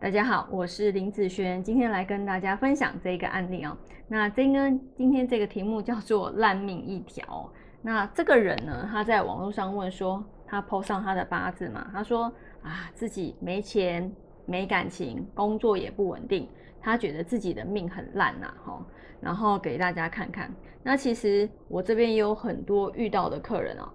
[0.00, 3.76] 大家好，我是林子轩，今天来跟大家分享这个案例哦。
[4.06, 7.50] 那这个今天这个题目叫做烂命一条。
[7.82, 14.08] 那这个人呢，他在网络上问说，他 po 上他的八字嘛，他说啊自己没钱、
[14.46, 16.48] 没感情，工作也不稳定，
[16.80, 18.80] 他觉得自己的命很烂呐，哈。
[19.20, 20.48] 然后给大家看看。
[20.80, 23.88] 那其实我这边也有很多遇到的客人哦，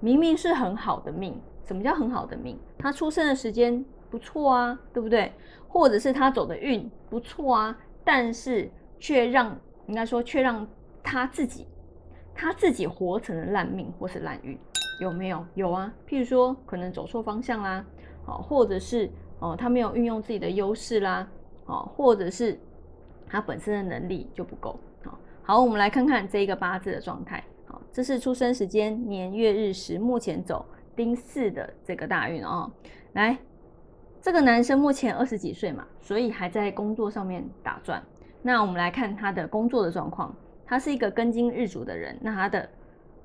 [0.00, 2.58] 明明是很好的命，什么叫很好的命？
[2.78, 3.84] 他出生的时间。
[4.10, 5.32] 不错啊，对不对？
[5.68, 10.66] 或者是他走的运不错啊，但是却让应该说却让
[11.02, 11.66] 他自己
[12.34, 14.58] 他自己活成了烂命或是烂运，
[15.00, 15.46] 有没有？
[15.54, 15.92] 有啊。
[16.08, 17.84] 譬如说可能走错方向啦，
[18.24, 21.28] 好，或者是哦他没有运用自己的优势啦，
[21.64, 22.58] 好，或者是
[23.28, 24.78] 他本身的能力就不够。
[25.04, 27.44] 好，好，我们来看看这一个八字的状态。
[27.66, 30.66] 好，这是出生时间年月日时，目前走
[30.96, 32.68] 丁巳的这个大运哦，
[33.12, 33.38] 来。
[34.22, 38.02] 这个男生目前二十几岁嘛，所以还在工作上面打转。
[38.42, 40.34] 那我们来看他的工作的状况，
[40.66, 42.68] 他是一个根金日主的人，那他的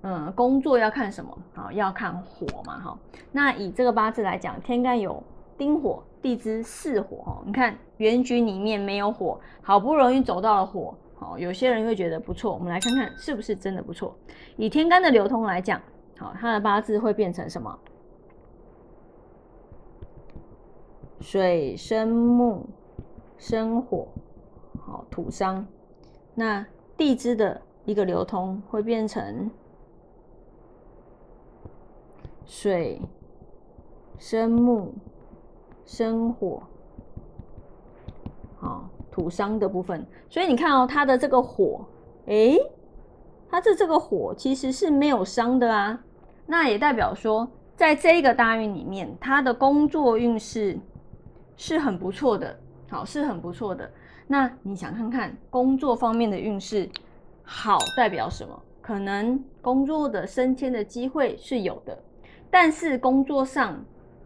[0.03, 1.37] 嗯工作要看什么？
[1.53, 2.97] 好，要看火嘛，哈。
[3.31, 5.21] 那以这个八字来讲，天干有
[5.57, 7.43] 丁火、地支巳火，哈。
[7.45, 12.53] 你看原局里面没有火，好不容易走到了火，好，有些人会觉得不错。
[12.53, 14.17] 我们来看看是不是真的不错。
[14.55, 15.81] 以天干的流通来讲，
[16.17, 17.77] 好，他的八字会变成什么？
[21.25, 22.61] 水生木，
[23.39, 24.07] 生火，
[24.85, 25.65] 好土伤。
[26.35, 26.63] 那
[26.95, 29.49] 地支的一个流通会变成
[32.45, 33.01] 水
[34.19, 34.93] 生木，
[35.83, 36.61] 生火，
[38.59, 40.05] 好土伤的部分。
[40.29, 41.83] 所以你看哦，它的这个火，
[42.27, 42.55] 诶，
[43.49, 45.99] 它的这个火其实是没有伤的啊。
[46.45, 50.79] 那也代表说，在这个大运里面，他的工作运势。
[51.57, 52.57] 是很不错的，
[52.89, 53.89] 好是很不错的。
[54.27, 56.89] 那你想看看工作方面的运势
[57.43, 58.61] 好代表什么？
[58.81, 61.97] 可能工作的升迁的机会是有的，
[62.51, 63.83] 但是工作上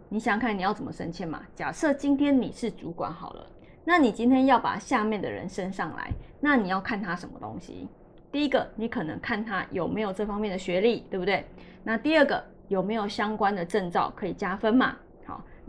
[0.09, 1.42] 你想看你要怎么升迁嘛？
[1.56, 3.46] 假设今天你是主管好了，
[3.86, 6.12] 那你今天要把下面的人升上来，
[6.42, 7.88] 那你要看他什么东西？
[8.32, 11.46] 第一个，你可能看他有没有这方面的学历，对不对？
[11.84, 14.96] 那第二个，有没有相关的证照可以加分嘛？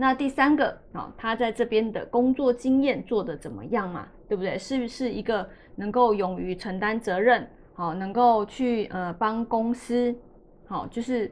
[0.00, 4.08] 那第三个啊，他在这边的工作经验做的怎么样嘛？
[4.26, 4.56] 对不对？
[4.56, 5.46] 是不是一个
[5.76, 10.16] 能够勇于承担责任，好，能够去呃帮公司，
[10.66, 11.30] 好，就是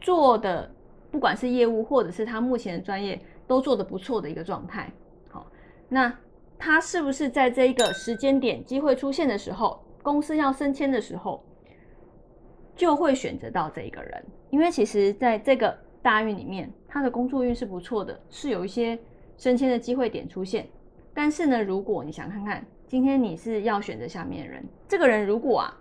[0.00, 0.70] 做的，
[1.10, 4.90] 不管是业务或者是他目前的专业都做的不错的一个状态。
[5.28, 5.46] 好，
[5.86, 6.10] 那
[6.58, 11.44] 他是不是在这一个时间点机会出现的时候，公司要升迁的时候，
[12.74, 14.24] 就会选择到这一个人？
[14.48, 15.76] 因为其实在这个。
[16.02, 18.98] 大运里面，他的工作运是不错的，是有一些
[19.38, 20.66] 升迁的机会点出现。
[21.14, 25.76] 但是呢，如果你想看看，今天你是要选择下面的人，这个人如果啊，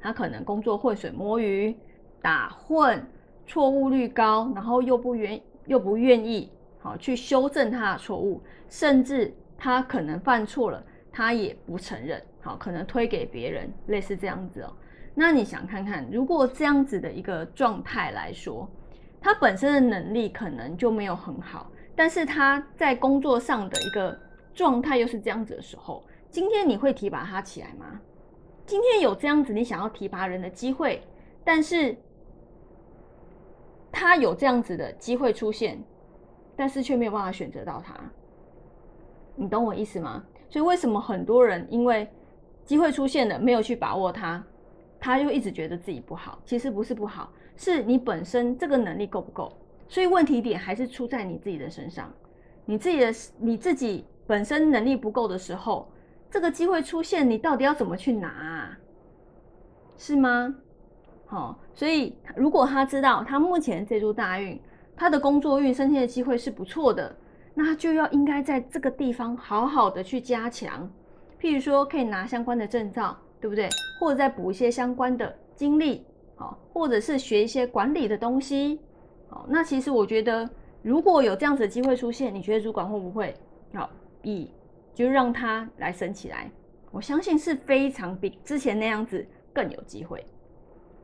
[0.00, 1.76] 他可能工作浑水摸鱼、
[2.22, 3.06] 打混、
[3.46, 14.72] 错误率高，然后又不愿又不愿意好去修正他的错误，甚至他可能犯错了，他也不承认，好，可能推给别人，类似这样子哦。
[15.14, 18.66] 那你想看看，如果这样子的一个状态来说。
[19.26, 24.16] 他本身的能力可能就没有很好，但是他在工作上的一个
[24.54, 28.00] 状态又是这样子的时候，今天你会提拔他起来吗？
[28.66, 31.02] 今天有这样子你想要提拔人的机会，
[31.42, 31.96] 但是
[33.90, 35.82] 他有这样子的机会出现，
[36.54, 37.98] 但是却没有办法选择到他，
[39.34, 40.24] 你懂我意思吗？
[40.48, 42.08] 所以为什么很多人因为
[42.64, 44.40] 机会出现了没有去把握它，
[45.00, 47.32] 他就一直觉得自己不好，其实不是不好。
[47.56, 49.52] 是你本身这个能力够不够？
[49.88, 52.12] 所以问题点还是出在你自己的身上。
[52.64, 55.88] 你自己的你自己本身能力不够的时候，
[56.30, 58.76] 这个机会出现，你到底要怎么去拿？
[59.96, 60.54] 是吗？
[61.26, 64.60] 好，所以如果他知道他目前这株大运，
[64.96, 67.16] 他的工作运升迁的机会是不错的，
[67.54, 70.90] 那就要应该在这个地方好好的去加强。
[71.40, 73.68] 譬如说，可以拿相关的证照，对不对？
[74.00, 76.04] 或者再补一些相关的经历。
[76.36, 78.78] 好，或者是学一些管理的东西，
[79.28, 80.48] 好，那其实我觉得，
[80.82, 83.34] 如果有这样子的机会出现，你觉得主管会不会
[83.74, 83.88] 好？
[84.22, 84.50] 以
[84.94, 86.50] 就让他来升起来，
[86.90, 90.24] 我相信是非常比之前那样子更有机会。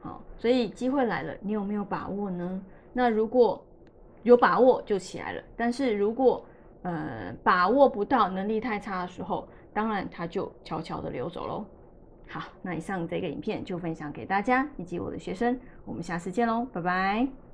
[0.00, 2.62] 好，所以机会来了，你有没有把握呢？
[2.92, 3.64] 那如果
[4.22, 6.44] 有把握就起来了，但是如果
[6.82, 11.64] 呃把握不到，能力太差的时候，当然他就悄悄的溜走喽。
[12.28, 17.51] 好，那以上这个影片就分享给大家以及我的学生，我们下次见喽，拜拜。